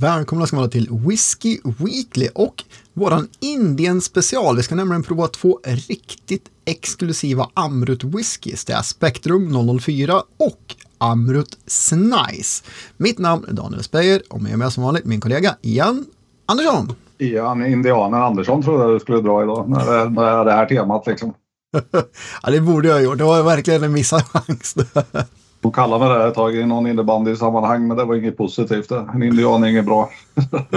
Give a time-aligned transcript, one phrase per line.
[0.00, 4.56] Välkomna ska vara till Whiskey Weekly och våran Indien special.
[4.56, 8.64] Vi ska nämligen prova två riktigt exklusiva Amrut whiskys.
[8.64, 12.64] Det är Spektrum 004 och Amrut Snice.
[12.96, 16.06] Mitt namn är Daniel Speyer och med mig som vanligt min kollega Ian
[16.46, 16.92] Andersson.
[17.18, 21.06] Ian Indianen Andersson trodde jag du skulle dra idag när det, när det här temat
[21.06, 21.34] liksom.
[22.42, 23.18] ja, det borde jag ha gjort.
[23.18, 24.74] Det var verkligen en missad chans.
[25.60, 28.90] De kallade mig det ett tag i någon innebandy-sammanhang men det var inget positivt.
[28.90, 30.10] En indian är inget bra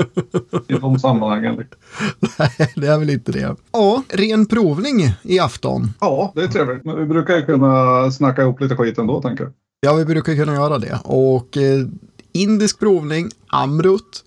[0.67, 1.63] i de sammanhangen.
[2.39, 3.55] Nej, det är väl inte det.
[3.71, 5.93] Ja, ren provning i afton.
[5.99, 6.85] Ja, det är trevligt.
[6.85, 9.53] Men vi brukar ju kunna snacka ihop lite skit ändå tänker jag.
[9.79, 10.99] Ja, vi brukar kunna göra det.
[11.03, 11.85] Och eh,
[12.31, 14.23] indisk provning, Amrut.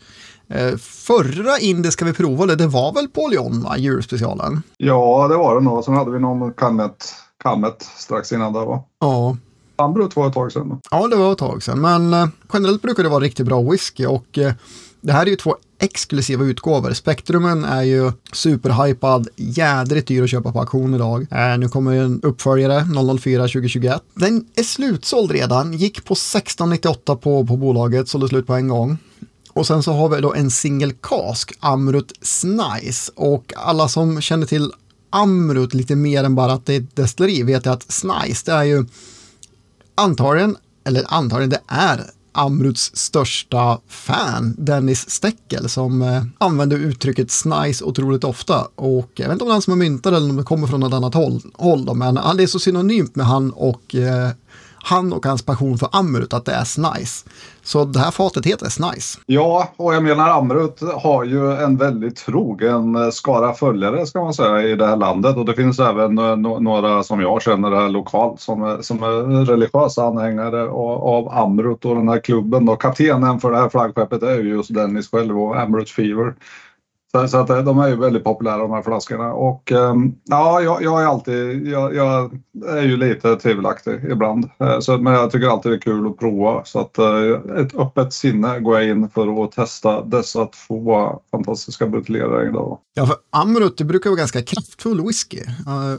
[0.49, 3.77] Eh, förra indiska vi provade, det var väl Polion, va?
[3.79, 4.63] Julspecialen?
[4.77, 5.85] Ja, det var det nog.
[5.85, 8.85] Sen hade vi någon Kalmet, Kalmet strax innan där va?
[9.01, 9.37] Ja.
[9.77, 10.81] Ambrut var ett tag sedan.
[10.91, 11.81] Ja, det var ett tag sedan.
[11.81, 14.53] Men eh, generellt brukar det vara riktigt bra whisky och eh,
[15.01, 16.93] det här är ju två exklusiva utgåvor.
[16.93, 21.27] Spektrumen är ju superhypad, jädrigt dyr att köpa på auktion idag.
[21.31, 22.85] Eh, nu kommer en uppföljare
[23.19, 24.03] 004 2021.
[24.15, 28.99] Den är slutsåld redan, gick på 1698 på, på bolaget, sålde slut på en gång.
[29.53, 33.13] Och sen så har vi då en single cask, Amrut Snice.
[33.15, 34.73] Och alla som känner till
[35.11, 38.65] Amrut lite mer än bara att det är ett destilleri vet att Snice, det är
[38.65, 38.87] ju
[39.95, 42.01] antagligen, eller antagligen det är
[42.37, 48.69] Amruts största fan, Dennis Steckel, som eh, använder uttrycket snice otroligt ofta.
[48.75, 50.43] Och jag vet inte om det är han som har myntat det eller om det
[50.43, 53.95] kommer från något annat håll, håll då, men det är så synonymt med han och
[53.95, 54.31] eh,
[54.85, 57.25] han och hans passion för Amrut att det är Snice.
[57.63, 59.19] Så det här fatet heter Snice.
[59.27, 64.35] Ja, och jag menar Amrut har ju en väldigt trogen eh, skara följare ska man
[64.35, 67.89] säga i det här landet och det finns även eh, några som jag känner här
[67.89, 72.69] lokalt som är, som är religiösa anhängare av, av Amrut och den här klubben.
[72.69, 76.35] Och kaptenen för det här flaggskeppet är ju just Dennis själv och Amrut Fever.
[77.15, 79.33] Så, så att eh, de är ju väldigt populära de här flaskorna.
[79.33, 84.51] Och ehm, ja, jag, jag, är alltid, jag, jag, är ju lite tvivelaktig ibland.
[84.61, 86.65] Eh, så, men jag tycker alltid det är kul att prova.
[86.65, 91.87] Så att eh, ett öppet sinne går jag in för att testa dessa två fantastiska
[91.87, 92.79] buteljerare idag.
[92.95, 95.41] Ja, för Amrut det brukar vara ganska kraftfull whisky.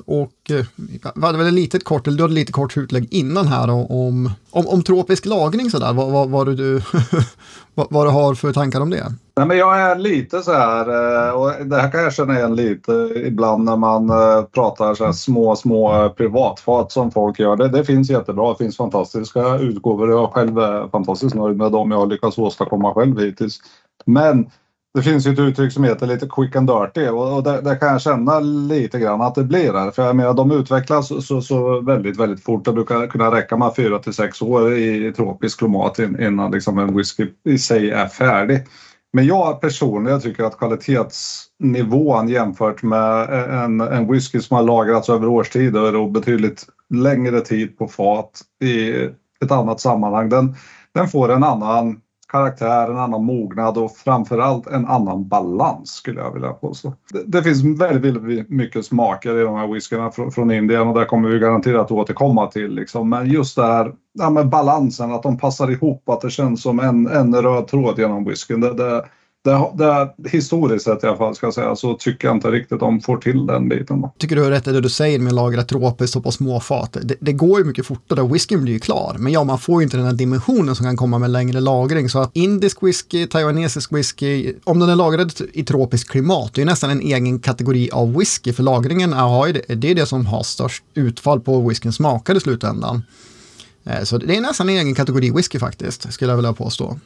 [0.05, 3.69] Och vi hade väl ett litet kort, eller du hade lite kort utlägg innan här
[3.69, 5.93] om, om, om tropisk lagring sådär.
[5.93, 6.81] Vad, vad, vad, du,
[7.75, 9.13] vad, vad du har för tankar om det?
[9.37, 10.87] Nej, men jag är lite så här,
[11.27, 15.05] eh, och det här kan jag känna igen lite ibland när man eh, pratar så
[15.05, 17.55] här små, små privatfat som folk gör.
[17.55, 20.11] Det, det finns jättebra, det finns fantastiska utgåvor.
[20.11, 23.59] Jag själv är fantastiskt nöjd med dem jag har lyckats åstadkomma själv hittills.
[24.05, 24.49] Men
[24.95, 27.87] det finns ju ett uttryck som heter lite quick and dirty och, det, där, kan
[27.87, 29.91] jag känna lite grann att det blir där.
[29.91, 32.65] För jag menar, de utvecklas så, så väldigt, väldigt fort.
[32.65, 36.97] Det brukar kunna räcka med fyra till sex år i tropisk klimat innan liksom en
[36.97, 38.63] whisky i sig är färdig.
[39.13, 43.29] Men jag personligen tycker att kvalitetsnivån jämfört med
[43.63, 48.91] en, en whisky som har lagrats över årstider och betydligt längre tid på fat i
[49.45, 50.29] ett annat sammanhang.
[50.29, 50.55] Den,
[50.93, 56.33] den får en annan karaktär, en annan mognad och framförallt en annan balans skulle jag
[56.33, 56.93] vilja påstå.
[57.13, 60.93] Det, det finns väldigt, väldigt mycket smaker i de här whiskyna från, från Indien och
[60.93, 62.75] där kommer vi garanterat återkomma till.
[62.75, 63.09] Liksom.
[63.09, 66.79] Men just det här ja, med balansen, att de passar ihop, att det känns som
[66.79, 68.61] en, en röd tråd genom whiskyn.
[68.61, 69.05] Det, det,
[69.45, 72.79] det, det, historiskt sett i alla fall ska jag säga så tycker jag inte riktigt
[72.79, 74.01] de får till den biten.
[74.01, 74.13] Då.
[74.17, 76.59] Tycker du har rätt i det du säger med att lagra tropiskt och på små
[76.59, 76.97] fat.
[77.03, 79.15] Det, det, går ju mycket fortare, och whiskyn blir ju klar.
[79.19, 82.09] Men ja, man får ju inte den här dimensionen som kan komma med längre lagring.
[82.09, 86.65] Så att indisk whisky, taiwanesisk whisky, om den är lagrad i tropiskt klimat, det är
[86.65, 88.53] nästan en egen kategori av whisky.
[88.53, 92.39] För lagringen är, det, det är det som har störst utfall på whiskyn smakar i
[92.39, 93.03] slutändan.
[93.85, 96.99] Eh, så det är nästan en egen kategori whisky faktiskt, skulle jag vilja påstå.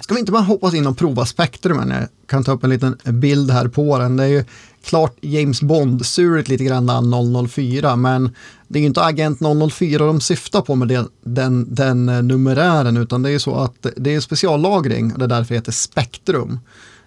[0.00, 1.90] Ska vi inte bara hoppas in och prova spektrumen?
[1.90, 4.16] Jag kan ta upp en liten bild här på den.
[4.16, 4.44] Det är ju
[4.84, 8.34] klart James Bond-suret lite grann 004, men
[8.68, 9.40] det är ju inte Agent
[9.72, 13.86] 004 de syftar på med den, den, den numerären, utan det är ju så att
[13.96, 16.58] det är speciallagring och det är därför det heter spektrum.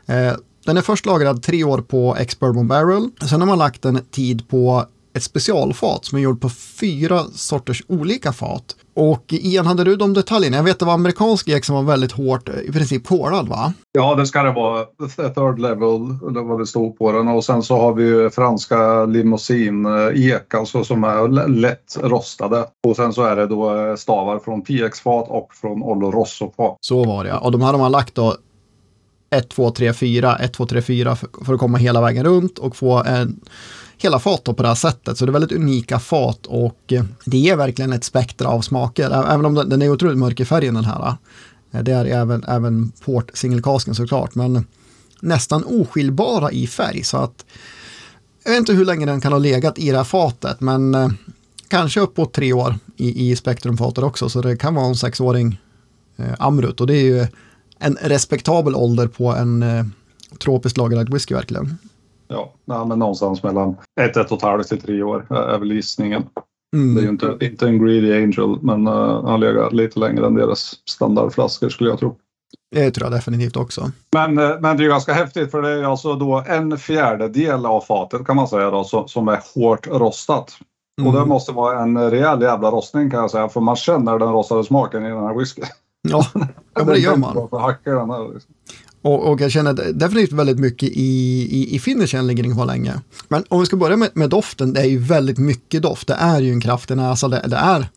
[0.05, 0.33] Eh,
[0.65, 4.49] den är först lagrad tre år på Ex-Bourbon Barrel, sen har man lagt en tid
[4.49, 8.75] på ett specialfat som är gjort på fyra sorters olika fat.
[8.95, 10.57] Och Ian, hade du de detaljerna?
[10.57, 13.73] Jag vet att det var amerikansk ek som var väldigt hårt, i princip hårdad va?
[13.91, 14.85] Ja, det ska det vara.
[15.15, 17.27] Third level, eller vad det stod på den.
[17.27, 22.65] Och sen så har vi ju franska limousin-ek, alltså som är lätt rostade.
[22.87, 26.77] Och sen så är det då eh, stavar från PX-fat och från Oloroso-fat.
[26.81, 27.39] Så var det ja.
[27.39, 28.35] Och de här har man lagt då
[29.29, 32.75] 1, 2, 3, 4, 1, 2, 3, 4 för att komma hela vägen runt och
[32.75, 33.39] få en
[34.03, 35.17] hela fat på det här sättet.
[35.17, 39.09] Så det är väldigt unika fat och eh, det är verkligen ett spektra av smaker.
[39.09, 41.15] Även om den är otroligt mörk i färgen den här.
[41.71, 44.65] Eh, det är även, även port singelkasken såklart, men
[45.21, 47.03] nästan oskiljbara i färg.
[47.03, 47.45] Så att
[48.43, 51.09] jag vet inte hur länge den kan ha legat i det här fatet, men eh,
[51.67, 54.29] kanske uppåt tre år i, i spektrumfatet också.
[54.29, 55.61] Så det kan vara en sexåring
[56.17, 57.27] eh, Amrut och det är ju
[57.79, 59.85] en respektabel ålder på en eh,
[60.39, 61.77] tropiskt lagrad whisky verkligen.
[62.27, 65.71] Ja, nej, men någonstans mellan ett, ett och ett halvt till tre år är väl
[65.71, 66.23] gissningen.
[66.75, 66.95] Mm.
[66.95, 70.35] Det är ju inte, inte en Greedy Angel, men uh, han legat lite längre än
[70.35, 72.15] deras standardflaskor skulle jag tro.
[72.71, 73.91] Det tror jag definitivt också.
[74.13, 77.81] Men, uh, men det är ganska häftigt för det är alltså då en fjärdedel av
[77.81, 80.57] fatet kan man säga då, som, som är hårt rostat.
[81.01, 81.07] Mm.
[81.07, 84.31] Och det måste vara en rejäl jävla rostning kan jag säga för man känner den
[84.31, 85.65] rostade smaken i den här whiskyn.
[86.09, 87.47] Ja, ja men det gör man.
[87.51, 88.55] Hackar den här, liksom.
[89.03, 91.01] Och, och, jag känner definitivt väldigt mycket i,
[91.51, 93.01] i, i finishen ligger den kvar länge.
[93.27, 96.07] Men om vi ska börja med, med, doften, det är ju väldigt mycket doft.
[96.07, 97.87] Det är ju en kraftig näsa, det, det är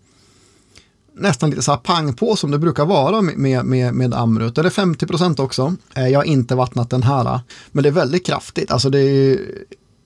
[1.15, 4.55] nästan lite så här pang på som det brukar vara med, med, med Amrut.
[4.55, 5.77] Det är 50 procent också.
[5.95, 7.41] Eh, jag har inte vattnat den här,
[7.73, 8.71] men det är väldigt kraftigt.
[8.71, 9.39] Alltså det är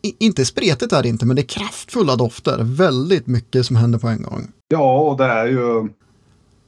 [0.03, 2.59] inte spretigt är det inte, men det är kraftfulla dofter.
[2.61, 4.49] Väldigt mycket som händer på en gång.
[4.69, 5.89] Ja, och det är ju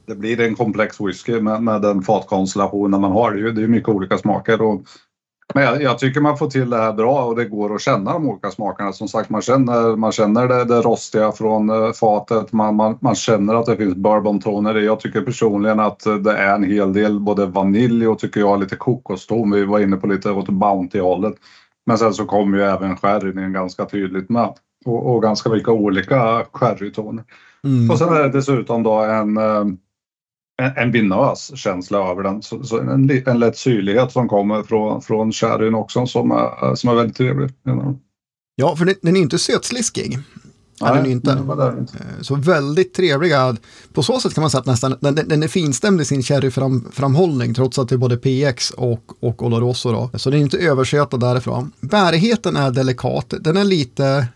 [0.05, 3.31] det blir en komplex whisky med, med den fatkonstellationen man har.
[3.31, 4.61] Det är, det är mycket olika smaker.
[4.61, 4.81] Och,
[5.53, 8.13] men jag, jag, tycker man får till det här bra och det går att känna
[8.13, 8.93] de olika smakerna.
[8.93, 12.53] Som sagt, man känner, man känner det, det rostiga från uh, fatet.
[12.53, 14.85] Man, man, man, känner att det finns bourbontoner i.
[14.85, 18.75] Jag tycker personligen att det är en hel del både vanilj och tycker jag lite
[18.75, 19.51] kokoston.
[19.51, 21.35] Vi var inne på lite åt Bounty-hållet.
[21.85, 24.53] Men sen så kommer ju även sherryn ganska tydligt med.
[24.85, 27.23] Och, och ganska mycket olika sherrytoner.
[27.63, 27.91] Mm.
[27.91, 29.65] Och sen är det dessutom då en uh,
[30.61, 32.41] en, vinös känsla över den.
[32.41, 36.89] Så, så en, en lätt syrlighet som kommer från, från sherryn också som är, som
[36.89, 37.49] är väldigt trevlig.
[38.55, 40.19] Ja, för den, den är inte sötsliskig.
[40.81, 41.31] Nej, den inte.
[41.79, 41.97] inte.
[41.97, 43.55] Eh, så väldigt trevliga.
[43.93, 47.53] På så sätt kan man säga att nästan, den, den är finstämd i sin sherryframhållning
[47.53, 49.91] trots att det är både PX och, och Oloroso.
[49.91, 50.19] Då.
[50.19, 51.71] Så den är inte översötad därifrån.
[51.79, 53.33] Bärigheten är delikat.
[53.39, 54.27] Den är lite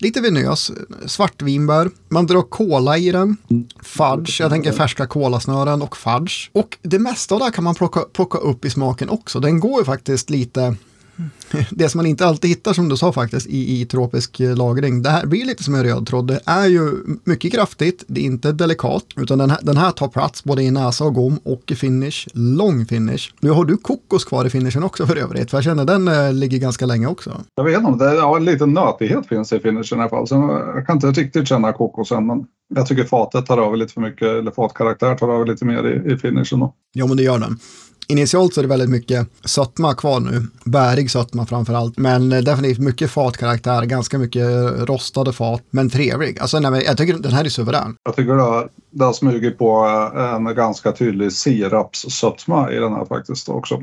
[0.00, 0.72] lite venös,
[1.06, 3.36] svartvinbär, man drar kola i den,
[3.82, 6.50] fudge, jag tänker färska kolasnören och fudge.
[6.52, 9.40] Och det mesta av det här kan man plocka, plocka upp i smaken också.
[9.40, 10.76] Den går ju faktiskt lite
[11.70, 15.02] det som man inte alltid hittar som du sa faktiskt i, i tropisk eh, lagring.
[15.02, 16.26] Det här blir lite som en röd tråd.
[16.26, 16.90] Det är ju
[17.24, 20.70] mycket kraftigt, det är inte delikat, utan den här, den här tar plats både i
[20.70, 23.32] näsa och gom och i finish, lång finish.
[23.40, 26.32] Nu har du kokos kvar i finishen också för övrigt, för jag känner den äh,
[26.32, 27.40] ligger ganska länge också.
[27.54, 30.26] Jag vet inte, ja, en liten nötighet finns i finishen i alla fall.
[30.26, 30.34] Så
[30.74, 32.44] jag kan inte riktigt känna kokosen, men
[32.74, 36.12] jag tycker fatet tar över lite för mycket, eller fatkaraktär tar över lite mer i,
[36.12, 36.60] i finishen.
[36.60, 36.74] Då.
[36.92, 37.58] Ja, men det gör den
[38.10, 42.38] initialt så är det väldigt mycket sötma kvar nu, bärig sötma framför allt, men eh,
[42.38, 44.46] definitivt mycket fatkaraktär, ganska mycket
[44.88, 46.38] rostade fat, men trevlig.
[46.38, 47.96] Alltså, nej, jag tycker den här är suverän.
[48.04, 49.86] Jag tycker det har, det har smugit på
[50.16, 53.82] eh, en ganska tydlig sirapssötma i den här faktiskt också.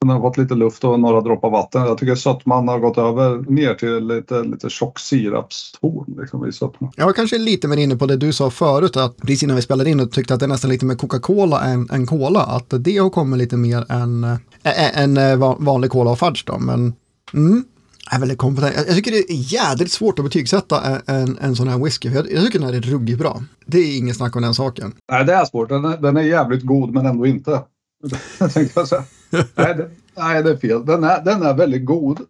[0.00, 1.82] Den har fått lite luft och några droppar vatten.
[1.82, 6.92] Jag tycker sötman har gått över ner till lite, lite tjock sirapston liksom, i sötman.
[6.96, 9.62] Jag var kanske lite mer inne på det du sa förut, att precis innan vi
[9.62, 12.40] spelade in och tyckte att det är nästan lite mer Coca-Cola än, än Cola.
[12.40, 16.58] Att det har kommit lite mer än, äh, än vanlig Cola och fudge då.
[16.58, 16.94] Men
[17.34, 17.64] mm,
[18.10, 18.74] är väldigt kompetent.
[18.86, 22.08] Jag, tycker det är jädrigt svårt att betygsätta en, en, sån här whisky.
[22.08, 23.42] Jag, jag tycker den här är ruggigt bra.
[23.66, 24.92] Det är inget snack om den saken.
[25.12, 25.68] Nej, det är svårt.
[25.68, 27.62] Den är, den är jävligt god men ändå inte.
[28.54, 29.04] tänkte säga.
[29.30, 30.86] nej, det, nej, det är fel.
[30.86, 32.20] Den är, den är väldigt god.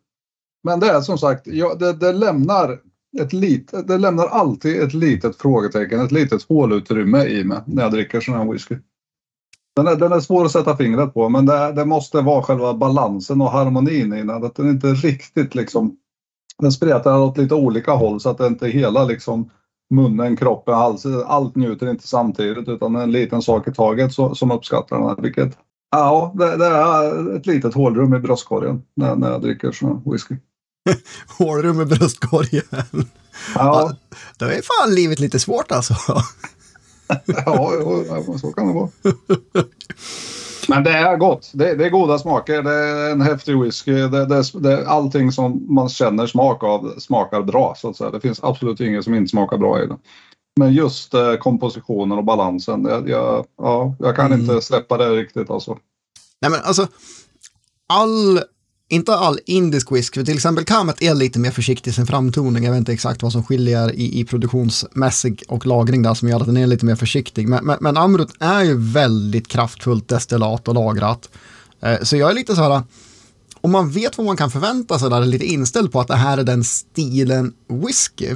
[0.65, 2.81] Men det är som sagt, ja, det, det, lämnar
[3.21, 7.93] ett lit, det lämnar alltid ett litet frågetecken, ett litet hålutrymme i mig när jag
[7.93, 8.77] dricker sån här whisky.
[9.77, 12.75] Den är, den är svår att sätta fingret på, men det, det måste vara själva
[12.75, 14.45] balansen och harmonin i den.
[14.45, 15.97] Att den inte riktigt liksom...
[16.59, 19.51] Den spretar åt lite olika håll så att det inte hela liksom
[19.95, 24.51] munnen, kroppen, halsen, allt njuter inte samtidigt utan en liten sak i taget så, som
[24.51, 25.53] uppskattar den.
[25.91, 30.37] Ja, det, det, är ett litet hålrum i bröstkorgen när, när jag dricker sån whisky.
[31.39, 32.65] hålrum i bröstkorgen?
[33.55, 33.93] Ja.
[34.39, 35.95] Då är fan livet lite svårt alltså.
[37.27, 37.73] ja,
[38.09, 38.89] ja, så kan det vara.
[40.69, 41.51] Men det är gott.
[41.55, 42.63] Det, det, är goda smaker.
[42.63, 43.93] Det är en häftig whisky.
[43.93, 47.75] Det, det, det, allting som man känner smak av smakar bra.
[47.77, 48.11] Så att säga.
[48.11, 49.99] Det finns absolut inget som inte smakar bra i den.
[50.61, 54.41] Men just eh, kompositionen och balansen, jag, jag, ja, jag kan mm.
[54.41, 55.79] inte släppa det riktigt alltså.
[56.41, 56.87] Nej men alltså,
[57.87, 58.41] all,
[58.89, 62.65] inte all indisk whisky, till exempel Kamet är lite mer försiktig i sin framtoning.
[62.65, 66.41] Jag vet inte exakt vad som skiljer i, i produktionsmässig och lagring där som gör
[66.41, 67.49] att den är lite mer försiktig.
[67.49, 71.29] Men, men, men Amrut är ju väldigt kraftfullt destillat och lagrat.
[71.81, 72.83] Eh, så jag är lite så här,
[73.61, 76.17] om man vet vad man kan förvänta sig där, är lite inställd på att det
[76.17, 78.35] här är den stilen whisky,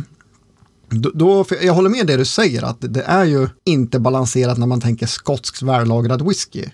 [0.89, 4.67] då, då, jag håller med det du säger, att det är ju inte balanserat när
[4.67, 6.65] man tänker skotsk vällagrad whisky.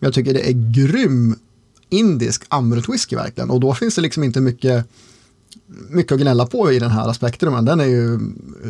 [0.00, 1.36] Jag tycker det är grym
[1.88, 3.50] indisk amrut whisky verkligen.
[3.50, 4.86] Och då finns det liksom inte mycket,
[5.90, 7.52] mycket att gnälla på i den här aspekten.
[7.52, 8.18] Men den är ju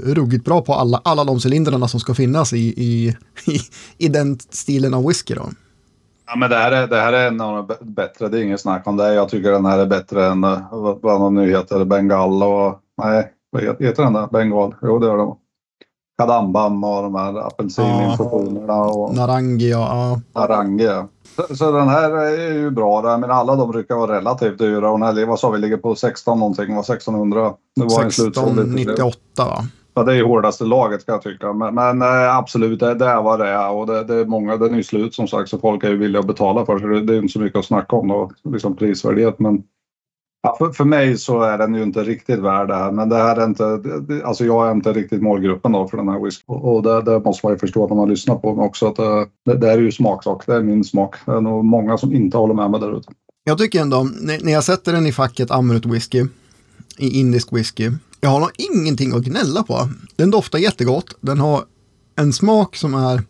[0.05, 3.17] ruggigt bra på alla, alla de cylindrarna som ska finnas i, i,
[3.53, 3.61] i,
[3.99, 5.35] i den stilen av whisky.
[5.35, 5.49] Då.
[6.27, 8.61] Ja, men det här, är, det här är en av de bättre, det är inget
[8.61, 9.15] snack om det.
[9.15, 12.81] Jag tycker den här är bättre än eh, vad de nu heter, Bengal och...
[13.03, 14.27] Nej, vad heter den där?
[14.27, 14.75] Bengal?
[14.83, 15.39] Jo, det gör de.
[16.19, 18.75] Kadambam och de här apelsininfusionerna.
[18.75, 19.15] Och...
[19.15, 20.21] Narangi, ja.
[20.35, 21.09] Narangi, ja.
[21.37, 23.19] Så, så, den här är ju bra.
[23.19, 24.91] Men alla de brukar vara relativt dyra.
[24.91, 27.55] Och den här, vad sa vi, ligger på 16 någonting, var 1600?
[27.77, 29.65] Det var 1698 va?
[29.95, 31.53] Ja, det är hårdaste laget kan jag tycka.
[31.53, 33.71] Men, men äh, absolut, det, det, är vad det är.
[33.71, 35.49] Och det, det är många, den är ju slut som sagt.
[35.49, 37.01] Så folk är ju villiga att betala för det.
[37.01, 39.39] Det är inte så mycket att snacka om då, liksom prisvärdhet.
[39.39, 39.63] Men
[40.47, 42.93] ja, för, för mig så är den ju inte riktigt värd det här.
[42.93, 46.09] Men det här är inte, det, alltså jag är inte riktigt målgruppen då för den
[46.09, 46.45] här whisky.
[46.47, 48.87] Och, och det, det, måste man ju förstå när man lyssnar på mig också.
[48.87, 48.97] Att
[49.45, 50.47] det, det, är ju smaksak.
[50.47, 51.15] Det är min smak.
[51.27, 53.09] Det är nog många som inte håller med mig där ute.
[53.45, 54.09] Jag tycker ändå,
[54.43, 56.25] när jag sätter den i facket Amrut whisky,
[56.99, 59.89] i indisk whisky, jag har nog ingenting att gnälla på.
[60.17, 61.17] Den doftar jättegott.
[61.21, 61.65] Den har
[62.17, 63.23] en smak som är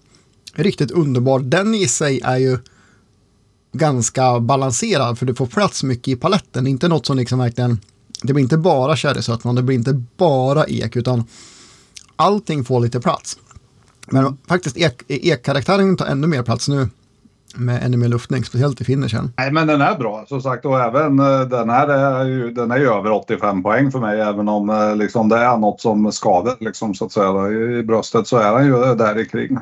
[0.55, 1.41] riktigt underbar.
[1.41, 2.59] Den i sig är ju
[3.73, 6.67] ganska balanserad för du får plats mycket i paletten.
[6.67, 7.81] Inte något som liksom verkligen,
[8.23, 11.25] det blir inte bara sherrysötman, det blir inte bara ek utan
[12.17, 13.39] allting får lite plats.
[14.07, 16.89] Men faktiskt ek, ek-karaktären tar ännu mer plats nu
[17.57, 19.33] med ännu mer luftning, speciellt i finishen.
[19.37, 22.71] Nej, men den är bra som sagt och även eh, den här är ju, den
[22.71, 26.13] är ju över 85 poäng för mig även om eh, liksom, det är något som
[26.13, 29.59] skadar liksom, så att säga i, i bröstet så är den ju där i kring.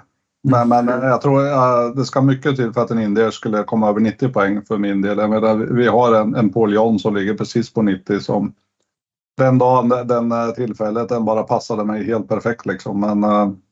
[0.46, 3.62] Men, men eh, jag tror att det ska mycket till för att en indier skulle
[3.62, 5.18] komma över 90 poäng för min del.
[5.18, 8.52] Jag menar, vi har en, en Paul John som ligger precis på 90 som
[9.36, 13.00] den dagen, den tillfället, den bara passade mig helt perfekt liksom.
[13.00, 13.22] Men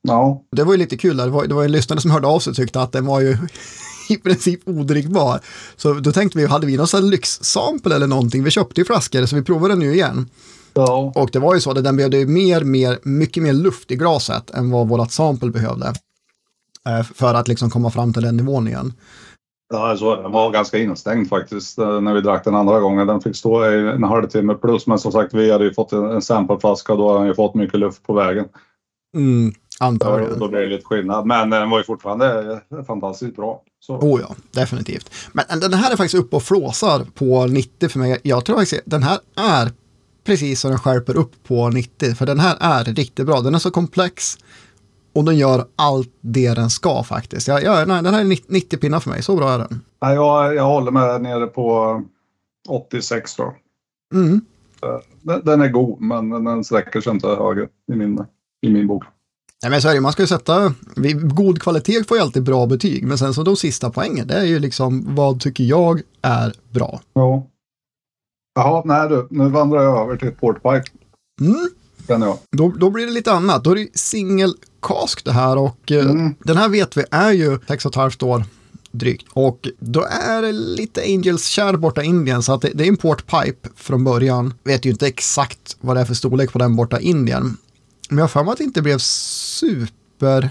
[0.03, 0.43] ja.
[0.57, 2.51] Det var ju lite kul, det var, det var en lyssnare som hörde av sig
[2.51, 3.37] och tyckte att den var ju
[4.09, 5.41] i princip odrickbar.
[5.77, 8.45] Så då tänkte vi, hade vi någon lyxsample eller någonting?
[8.45, 10.29] Vi köpte ju flaskor så vi provade den nu igen.
[10.75, 11.13] Ja.
[11.15, 14.51] Och det var ju så att den behövde mer, mer, mycket mer luft i glaset
[14.51, 15.93] än vad vårt sample behövde.
[16.89, 18.93] Eh, för att liksom komma fram till den nivån igen.
[19.73, 23.07] Ja, så den var ganska instängd faktiskt eh, när vi drack den andra gången.
[23.07, 26.23] Den fick stå i en halvtimme plus, men som sagt, vi hade ju fått en
[26.23, 28.45] sampleflaska och då har den ju fått mycket luft på vägen.
[29.17, 30.39] Mm, antagligen.
[30.39, 33.63] Då blir det lite skillnad, men den var ju fortfarande fantastiskt bra.
[33.81, 33.97] Så.
[33.97, 35.11] Oh ja, definitivt.
[35.33, 38.21] Men den här är faktiskt uppe och flåsar på 90 för mig.
[38.23, 39.73] Jag tror faktiskt den här är
[40.25, 42.15] precis som den skärper upp på 90.
[42.15, 43.41] För den här är riktigt bra.
[43.41, 44.39] Den är så komplex
[45.13, 47.49] och den gör allt det den ska faktiskt.
[47.49, 49.81] Jag, jag, nej, den här är 90 pinnar för mig, så bra är den.
[50.01, 52.03] Jag, jag håller med nere på
[52.69, 53.55] 86 då.
[54.15, 54.41] Mm.
[55.23, 58.25] Den, den är god, men den sträcker sig inte högre i min,
[58.67, 59.05] i min bok.
[59.63, 60.75] Nej, men så är det, man ska ju sätta,
[61.35, 64.45] god kvalitet får ju alltid bra betyg, men sen så de sista poängen, det är
[64.45, 67.01] ju liksom vad tycker jag är bra.
[67.13, 67.47] Ja.
[68.55, 70.85] Jaha, nej du, nu vandrar jag över till Portpipe.
[71.41, 71.69] Mm.
[72.07, 72.39] Den jag.
[72.51, 76.11] Då, då blir det lite annat, då är det single cask det här och eh,
[76.11, 76.35] mm.
[76.39, 78.45] den här vet vi är ju 6,5 år
[78.91, 79.27] drygt.
[79.33, 82.89] Och då är det lite Angels kär borta i Indien så att det, det är
[82.89, 84.55] en portpipe från början.
[84.65, 87.57] Vet ju inte exakt vad det är för storlek på den borta i Indien.
[88.09, 90.51] Men jag har för mig att det inte blev super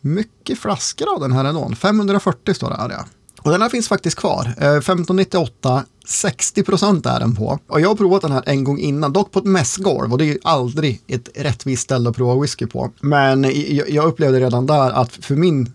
[0.00, 1.72] mycket flaskor av den här ändå.
[1.76, 3.04] 540 står det här ja.
[3.42, 4.44] Och den här finns faktiskt kvar.
[4.44, 7.58] Eh, 1598, 60 procent är den på.
[7.66, 10.24] Och jag har provat den här en gång innan, dock på ett mässgolv och det
[10.24, 12.90] är ju aldrig ett rättvist ställe att prova whisky på.
[13.00, 13.46] Men
[13.88, 15.72] jag upplevde redan där att för min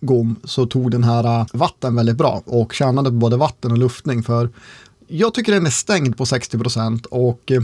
[0.00, 3.78] gom så tog den här eh, vatten väldigt bra och tjänade på både vatten och
[3.78, 4.50] luftning för
[5.08, 7.62] jag tycker den är stängd på 60 procent och eh,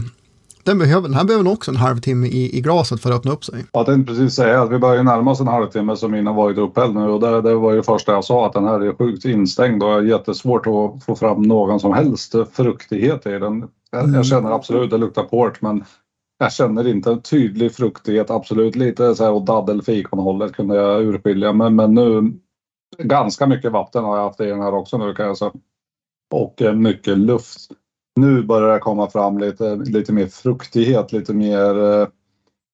[0.63, 3.31] den, behöver, den här behöver nog också en halvtimme i, i glaset för att öppna
[3.31, 3.65] upp sig.
[3.73, 6.95] Jag tänkte precis säga att vi börjar närma oss en halvtimme som innan varit upphälld
[6.95, 9.25] nu och det, det var ju det första jag sa att den här är sjukt
[9.25, 13.67] instängd och jättesvårt att få fram någon som helst fruktighet i den.
[13.91, 14.15] Jag, mm.
[14.15, 15.83] jag känner absolut, det luktar port men
[16.37, 21.53] jag känner inte en tydlig fruktighet, absolut lite så här åt daddelfikonhållet kunde jag urskilja
[21.53, 22.33] men, men nu
[22.97, 25.51] ganska mycket vatten har jag haft i den här också nu kan jag säga.
[26.33, 27.71] Och eh, mycket luft
[28.19, 32.07] nu börjar det komma fram lite, lite mer fruktighet, lite mer eh,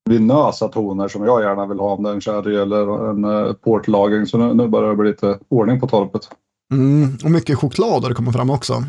[0.10, 3.54] vinösa toner som jag gärna vill ha om det är en sherry eller en eh,
[3.54, 4.25] portlagring.
[4.25, 6.30] Så nu, nu börjar det bli lite ordning på torpet.
[6.74, 8.84] Mm, och mycket choklad har det kommit fram också.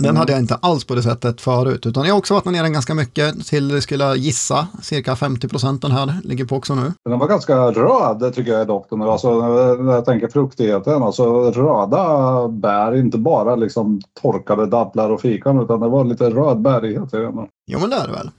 [0.00, 0.16] Den mm.
[0.16, 2.72] hade jag inte alls på det sättet förut, utan jag har också vattnat ner den
[2.72, 6.92] ganska mycket till, skulle jag gissa, cirka 50 procent den här ligger på också nu.
[7.04, 9.40] Den var ganska röd tycker jag i doften, alltså
[9.82, 15.80] när jag tänker fruktigheten, alltså röda bär, inte bara liksom torkade dadlar och fikon, utan
[15.80, 17.46] det var lite röd bärighet i den.
[17.66, 18.30] Jo men det är det väl.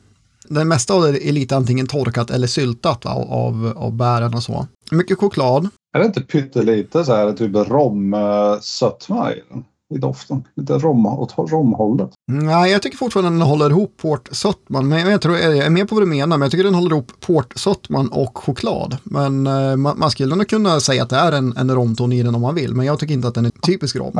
[0.49, 4.43] Det mesta av det är lite antingen torkat eller syltat va, av, av bären och
[4.43, 4.67] så.
[4.91, 9.63] Mycket choklad, Är det inte pyttelite så här typ romsötma i den?
[9.91, 10.43] I doften.
[10.55, 12.09] Lite rom, åt romhållet.
[12.27, 14.87] Nej, jag tycker fortfarande den håller ihop portsötman.
[14.87, 16.37] Men jag tror jag är med på vad du menar.
[16.37, 18.97] Men jag tycker den håller ihop portsötman och choklad.
[19.03, 22.23] Men eh, man, man skulle nog kunna säga att det är en, en romton i
[22.23, 22.73] den om man vill.
[22.73, 24.19] Men jag tycker inte att den är typisk rom.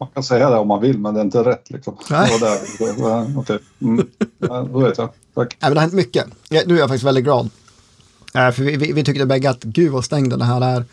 [0.00, 1.96] Man kan säga det om man vill, men det är inte rätt liksom.
[2.10, 2.34] Nej.
[2.34, 3.58] Och där, Okej, okay.
[3.80, 4.06] mm.
[4.38, 5.08] ja, då vet jag.
[5.34, 5.56] Tack.
[5.60, 6.26] Nej, men det har hänt mycket.
[6.50, 7.50] Nu är jag faktiskt väldigt glad.
[8.34, 10.84] Eh, för vi, vi, vi tyckte bägge att gud vad stängd den här är.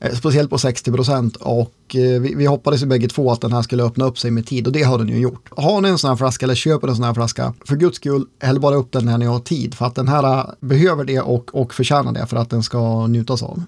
[0.00, 3.52] Eh, speciellt på 60 procent och eh, vi, vi hoppades ju bägge två att den
[3.52, 5.48] här skulle öppna upp sig med tid och det har den ju gjort.
[5.56, 8.26] Har ni en sån här flaska eller köper en sån här flaska, för guds skull,
[8.40, 11.20] häll bara upp den när ni har tid för att den här eh, behöver det
[11.20, 13.62] och, och förtjänar det för att den ska njutas av.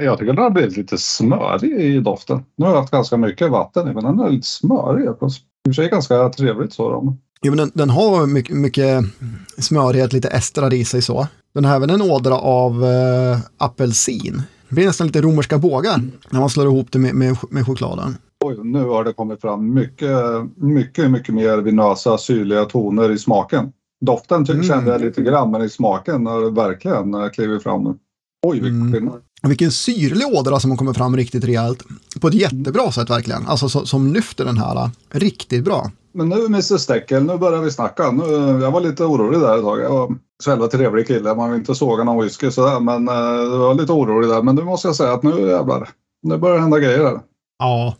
[0.00, 2.44] Jag tycker den har blivit lite smörig i doften.
[2.56, 5.04] Nu har jag haft ganska mycket vatten i, men den är lite smörig.
[5.04, 5.18] I och
[5.64, 6.90] för sig ganska trevligt så.
[6.90, 7.16] Då.
[7.42, 9.04] Jo, men den, den har mycket, mycket
[9.58, 11.26] smörighet, lite estrar i sig så.
[11.54, 14.42] Den har även en ådra av äh, apelsin.
[14.72, 16.00] Det blir nästan lite romerska bågar
[16.30, 18.16] när man slår ihop det med, med, med chokladen.
[18.44, 20.10] Oj, nu har det kommit fram mycket,
[20.56, 23.72] mycket, mycket mer vinösa, syrliga toner i smaken.
[24.00, 24.62] Doften mm.
[24.62, 27.98] kände jag lite grann, men i smaken har det verkligen klivit fram.
[28.46, 29.12] Oj, vilken mm.
[29.48, 31.82] Vilken syrlig ådra som har kommit fram riktigt rejält.
[32.20, 33.46] På ett jättebra sätt verkligen.
[33.46, 35.90] Alltså så, som lyfter den här riktigt bra.
[36.14, 38.10] Men nu Mr Steckel, nu börjar vi snacka.
[38.10, 38.24] Nu,
[38.62, 39.80] jag var lite orolig där ett tag.
[39.80, 41.34] Jag var så jävla trevlig kille.
[41.34, 42.80] Man vill inte såga någon whisky sådär.
[42.80, 43.06] Men
[43.52, 44.42] jag var lite orolig där.
[44.42, 45.88] Men nu måste jag säga att nu jävlar.
[46.22, 47.20] Nu börjar det hända grejer där.
[47.58, 47.96] Ja,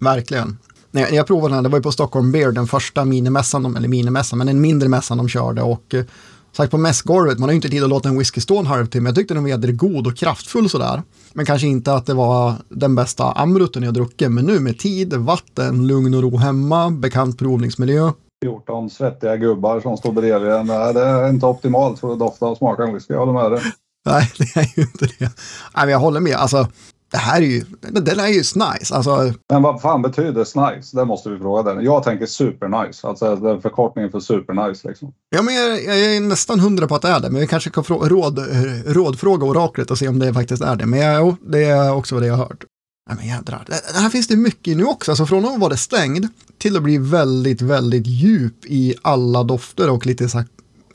[0.00, 0.58] verkligen.
[0.90, 3.88] När jag provade den här, det var ju på Stockholm Beer, den första minimässan, eller
[3.88, 5.62] minimässan, men en mindre mässan de körde.
[5.62, 6.04] Och eh,
[6.52, 9.08] sagt på mässgolvet, man har ju inte tid att låta en whisky stå en halvtimme.
[9.08, 11.02] Jag tyckte den var god och kraftfull sådär.
[11.32, 14.30] Men kanske inte att det var den bästa amruten jag druckit.
[14.30, 18.12] Men nu med tid, vatten, lugn och ro hemma, bekant provningsmiljö.
[18.44, 20.66] 14 svettiga gubbar som står bredvid en.
[20.66, 23.60] Det är inte optimalt för att dofta och smaka en whisky, jag håller med dig.
[24.06, 25.20] Nej, det är ju inte det.
[25.20, 25.30] Nej,
[25.74, 26.34] men jag håller med.
[26.34, 26.66] Alltså,
[27.10, 28.94] det här är ju, den är ju nice.
[28.94, 29.32] Alltså...
[29.48, 30.96] Men vad fan betyder snice?
[30.96, 31.84] Det måste vi fråga den.
[31.84, 33.06] Jag tänker supernice.
[33.08, 35.12] Alltså den förkortningen för supernice liksom.
[35.30, 37.30] Ja, men jag, jag, är nästan hundra på att det är det.
[37.30, 38.38] Men vi kanske kan råd,
[38.86, 40.86] rådfråga oraklet och se om det faktiskt är det.
[40.86, 42.64] Men jo, det är också vad jag har hört.
[43.08, 45.12] Nej men jädrar, det, här finns det mycket nu också.
[45.12, 50.06] Alltså från att vara det till att bli väldigt, väldigt djup i alla dofter och
[50.06, 50.46] lite så här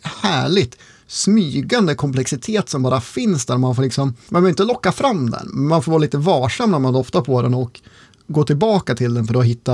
[0.01, 3.58] härligt smygande komplexitet som bara finns där.
[3.58, 6.72] Man får liksom, man behöver inte locka fram den, men man får vara lite varsam
[6.72, 7.82] när man doftar på den och
[8.28, 9.74] gå tillbaka till den för att hitta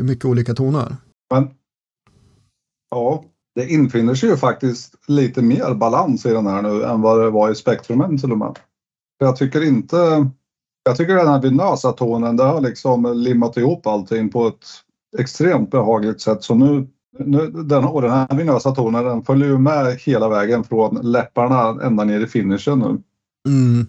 [0.00, 0.96] mycket olika toner.
[1.34, 1.48] Men,
[2.90, 7.20] ja, det infinner sig ju faktiskt lite mer balans i den här nu än vad
[7.20, 8.58] det var i spektrumen till och med.
[9.18, 10.30] Jag tycker inte,
[10.84, 14.66] jag tycker den här vinösa tonen, det har liksom limmat ihop allting på ett
[15.18, 16.44] extremt behagligt sätt.
[16.44, 20.64] Så nu nu, den, och den här vinösa tonen den följer ju med hela vägen
[20.64, 23.02] från läpparna ända ner i finishen nu.
[23.48, 23.86] Mm.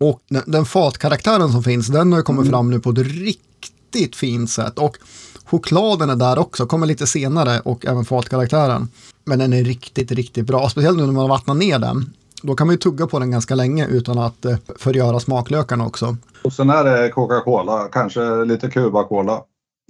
[0.00, 2.52] Och den, den fatkaraktären som finns, den har kommit mm.
[2.52, 4.78] fram nu på ett riktigt fint sätt.
[4.78, 4.98] Och
[5.44, 8.88] chokladen är där också, kommer lite senare och även fatkaraktären.
[9.24, 10.68] Men den är riktigt, riktigt bra.
[10.68, 12.12] Speciellt nu när man vattnar ner den.
[12.42, 16.16] Då kan man ju tugga på den ganska länge utan att eh, förgöra smaklökarna också.
[16.44, 19.40] Och sen är det Coca-Cola, kanske lite Cuba-Cola.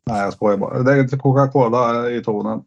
[0.06, 0.82] Nej, jag skojar bara.
[0.82, 2.60] Det är lite Coca-Cola i tonen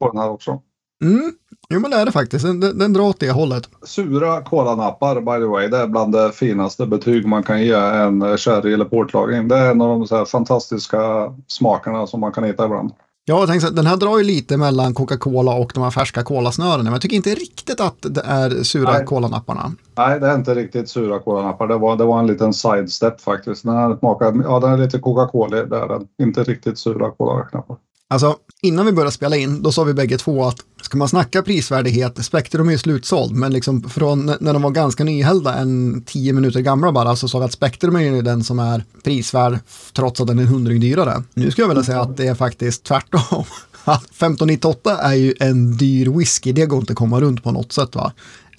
[0.00, 0.60] på den här också.
[1.04, 1.32] Mm.
[1.68, 2.44] Jo, men det är det faktiskt.
[2.44, 3.68] Den, den drar åt det hållet.
[3.82, 8.38] Sura kolanappar, by the way, det är bland det finaste betyg man kan ge en
[8.38, 9.48] sherry eller portlagring.
[9.48, 12.92] Det är en av de så fantastiska smakerna som man kan hitta ibland.
[13.30, 16.84] Ja, jag tänkte, den här drar ju lite mellan Coca-Cola och de här färska kolasnören.
[16.84, 19.04] Men jag tycker inte riktigt att det är sura Nej.
[19.04, 19.72] kolanapparna.
[19.96, 21.66] Nej, det är inte riktigt sura kolanappar.
[21.68, 23.64] Det var, det var en liten sidestep faktiskt.
[23.64, 26.06] Den här smakar, ja den är lite Coca-Cola, det är den.
[26.22, 27.76] Inte riktigt sura kolanappar.
[28.12, 31.42] Alltså, innan vi började spela in, då sa vi bägge två att ska man snacka
[31.42, 36.32] prisvärdighet, Spektrum är ju slutsåld, men liksom från när de var ganska nyhällda, en tio
[36.32, 39.58] minuter gamla bara, så sa vi att Spektrum är ju den som är prisvärd
[39.92, 41.22] trots att den är en hundring dyrare.
[41.34, 43.44] Nu skulle jag vilja säga att det är faktiskt tvärtom.
[43.84, 47.94] 1598 är ju en dyr whisky, det går inte att komma runt på något sätt
[47.94, 48.12] va.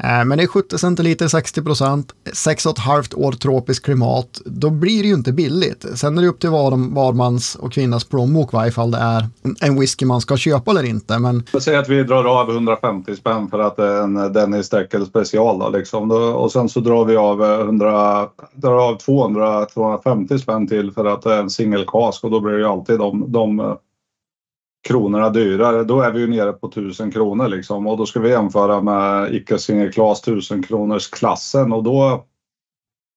[0.04, 4.42] Eh, men det är 70 centiliter, 60 procent, 6,5 år tropiskt klimat.
[4.46, 5.86] Då blir det ju inte billigt.
[5.96, 9.28] Sen är det upp till var, var mans och kvinnas plånbok ifall det är
[9.62, 11.20] en whisky man ska köpa eller inte.
[11.20, 11.44] Men...
[11.52, 15.06] Jag säger att vi drar av 150 spänn för att det är en Dennis Deckel
[15.06, 15.60] special.
[15.60, 16.12] Då, liksom.
[16.12, 21.22] och sen så drar vi av, eh, 100, drar av 200-250 spänn till för att
[21.22, 23.78] det är en single cask och då blir det ju alltid de, de
[24.88, 28.30] kronorna dyrare, då är vi ju nere på 1000 kronor liksom och då ska vi
[28.30, 32.26] jämföra med icke single class 1000 kronors klassen och då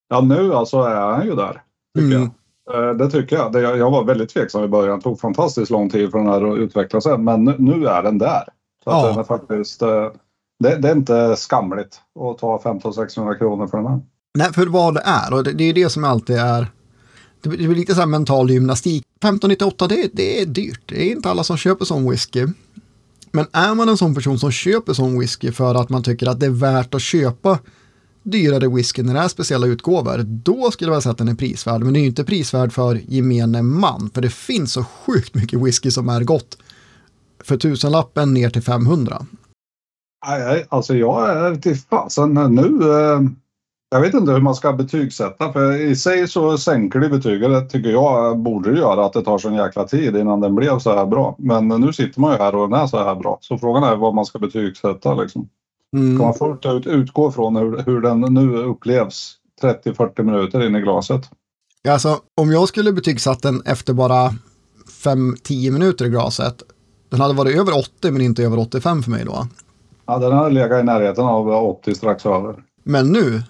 [0.08, 1.62] Ja nu alltså är han ju där.
[1.98, 2.30] Tycker mm.
[2.66, 2.88] jag.
[2.88, 3.78] Eh, det tycker jag.
[3.78, 4.98] Jag var väldigt tveksam i början.
[4.98, 8.18] Det tog fantastiskt lång tid för den här att utveckla sig men nu är den
[8.18, 8.44] där.
[8.84, 9.06] Så ja.
[9.06, 10.10] den är faktiskt, eh,
[10.58, 14.00] det, det, är inte skamligt att ta 1500-1600 kronor för den här.
[14.38, 16.66] Nej, för vad det är, och det, det är det som alltid är,
[17.44, 19.04] det blir lite så här mental gymnastik.
[19.16, 20.82] 1598, det, det är dyrt.
[20.86, 22.46] Det är inte alla som köper sån whisky.
[23.30, 26.40] Men är man en sån person som köper sån whisky för att man tycker att
[26.40, 27.58] det är värt att köpa
[28.24, 31.82] dyrare whisky när det är speciella utgåvor, då skulle jag säga att den är prisvärd.
[31.82, 35.60] Men det är ju inte prisvärd för gemene man, för det finns så sjukt mycket
[35.60, 36.58] whisky som är gott
[37.44, 39.26] för tusenlappen ner till 500.
[40.26, 42.90] Nej, alltså jag är till fasen nu.
[42.90, 43.20] Eh,
[43.94, 47.50] jag vet inte hur man ska betygsätta för i sig så sänker det betyget.
[47.50, 50.94] Det tycker jag borde göra att det tar sån jäkla tid innan den blev så
[50.94, 51.36] här bra.
[51.38, 53.38] Men nu sitter man ju här och den är så här bra.
[53.40, 55.48] Så frågan är vad man ska betygsätta liksom.
[55.96, 56.18] Mm.
[56.18, 60.80] Kan man fullt ut utgå från hur, hur den nu upplevs 30-40 minuter in i
[60.80, 61.30] glaset?
[61.88, 64.30] Alltså om jag skulle betygsätta den efter bara
[65.04, 66.62] 5-10 minuter i glaset.
[67.10, 69.46] Den hade varit över 80 men inte över 85 för mig då.
[70.06, 72.54] Ja, den hade legat i närheten av 80 strax över.
[72.84, 73.42] Men nu,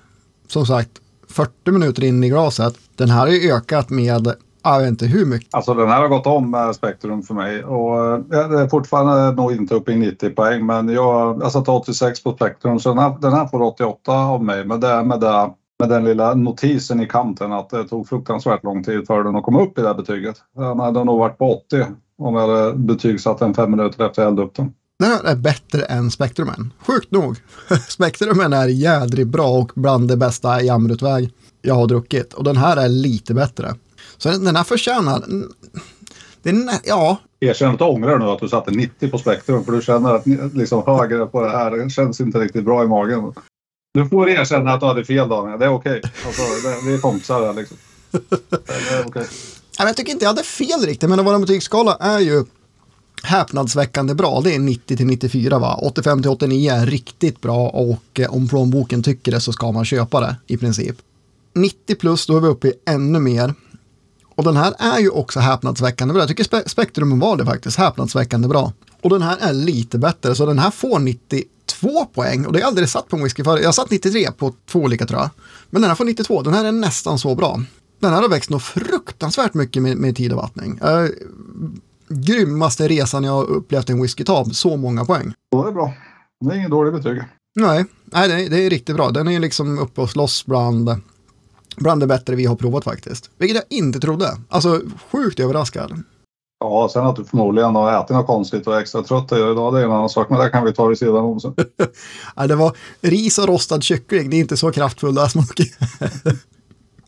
[0.48, 0.90] som sagt,
[1.28, 2.74] 40 minuter in i glaset.
[2.96, 5.54] Den här har ju ökat med jag vet inte hur mycket.
[5.54, 9.42] Alltså den här har gått om eh, Spektrum för mig och eh, jag är fortfarande
[9.42, 12.98] nog inte uppe i 90 poäng men jag, jag satt 86 på Spektrum så den
[12.98, 17.00] här, den här får 88 av mig Men det, med, det, med den lilla notisen
[17.00, 19.88] i kanten att det tog fruktansvärt lång tid för den att komma upp i det
[19.88, 20.36] här betyget.
[20.56, 21.86] Den hade nog varit på 80
[22.18, 24.72] om jag hade betygsatt den fem minuter efter att jag hällde upp den.
[24.98, 26.72] Den här är bättre än Spektrumen.
[26.86, 27.36] Sjukt nog.
[27.88, 31.30] Spektrumen är jädrigt bra och bland det bästa i Amrutväg
[31.62, 32.32] jag har druckit.
[32.32, 33.74] Och den här är lite bättre.
[34.16, 35.24] Så den här förtjänar,
[36.42, 37.18] den, ja.
[37.40, 40.26] Erkänn att du ångrar nu att du satte 90 på Spektrum för du känner att
[40.54, 43.32] liksom högre på det här det känns inte riktigt bra i magen.
[43.94, 45.98] Du får erkänna att du hade fel Daniel, det är okej.
[45.98, 46.10] Okay.
[46.26, 46.42] Alltså,
[46.86, 47.76] vi är kompisar här liksom.
[48.10, 49.24] Det är okay.
[49.78, 52.44] Jag tycker inte jag hade fel riktigt, men vår betygsskala är ju
[53.24, 54.40] häpnadsväckande bra.
[54.40, 55.78] Det är 90 till 94 va?
[55.82, 59.84] 85 till 89 är riktigt bra och eh, om plånboken tycker det så ska man
[59.84, 60.96] köpa det i princip.
[61.54, 63.54] 90 plus, då är vi uppe i ännu mer.
[64.36, 66.22] Och den här är ju också häpnadsväckande bra.
[66.22, 68.72] Jag tycker spe Spektrum var det faktiskt, häpnadsväckande bra.
[69.00, 72.46] Och den här är lite bättre, så den här får 92 poäng.
[72.46, 73.60] Och det har jag aldrig satt på en whisky förut.
[73.60, 75.30] Jag har satt 93 på två olika tror jag.
[75.70, 77.62] Men den här får 92, den här är nästan så bra.
[78.00, 80.80] Den här har växt nog fruktansvärt mycket med, med tid och vattning.
[80.82, 81.08] Uh,
[82.08, 85.32] grymmaste resan jag har upplevt en whisky ta, så många poäng.
[85.50, 85.94] Det är bra.
[86.40, 87.22] Det är ingen dålig betyg.
[87.54, 89.10] Nej, nej det, är, det är riktigt bra.
[89.10, 90.90] Den är liksom uppe och slåss bland
[91.76, 93.30] bland det bättre vi har provat faktiskt.
[93.38, 94.36] Vilket jag inte trodde.
[94.48, 94.80] Alltså
[95.12, 96.02] sjukt överraskad.
[96.60, 99.80] Ja, sen att du förmodligen har ätit något konstigt och är extra trött idag, det
[99.80, 100.30] är en annan sak.
[100.30, 101.54] Men det kan vi ta vid sidan om sen.
[102.36, 104.30] ja, det var ris och rostad kyckling.
[104.30, 105.60] Det är inte så kraftfull där smak.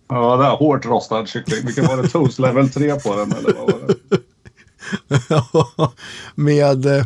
[0.08, 1.66] ja, det är hårt rostad kyckling.
[1.66, 2.08] Vilken var det?
[2.08, 3.32] Toast level 3 på den?
[3.32, 4.18] Eller vad var det?
[6.34, 7.04] Med eh,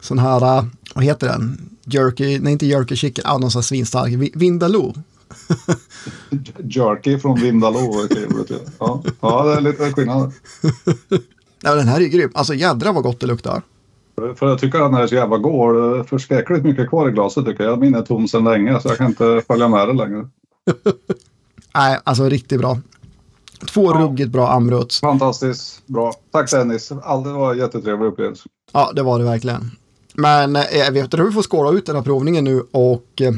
[0.00, 1.70] sån här, eh, vad heter den?
[1.84, 4.32] Jerky, nej inte jerky chicken, ah, någon sån svinstark.
[4.34, 4.94] Vindaloo
[6.64, 8.08] Jerky från Vindaloo
[8.78, 9.02] Ja.
[9.20, 10.32] ja, det är lite skillnad.
[11.62, 12.30] ja, den här är grym.
[12.34, 13.62] Alltså jädra vad gott det luktar.
[14.16, 15.74] För jag tycker att den här är så jävla god.
[15.74, 17.80] Det är förskräckligt mycket kvar i glaset tycker jag.
[17.80, 20.28] Min är tom sedan länge så jag kan inte följa med det längre.
[21.74, 22.78] Nej, alltså riktigt bra.
[23.66, 24.00] Två ja.
[24.00, 25.00] ruggigt bra Amruts.
[25.00, 26.12] Fantastiskt bra.
[26.32, 26.88] Tack Dennis.
[26.88, 26.94] Det
[27.32, 28.48] var en jättetrevlig upplevelse.
[28.72, 29.70] Ja, det var det verkligen.
[30.14, 33.32] Men eh, jag vet att vi får skåla ut den här provningen nu och eh,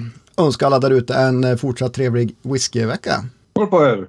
[0.47, 3.25] önska alla där ute en eh, fortsatt trevlig whiskyvecka.
[3.57, 4.07] Skål på er!